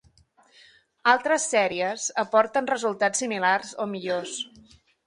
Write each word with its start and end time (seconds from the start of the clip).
Altres 1.11 1.45
sèries 1.53 2.09
aporten 2.25 2.73
resultats 2.75 3.25
similars 3.25 3.79
o 3.87 3.93
millors. 3.95 4.39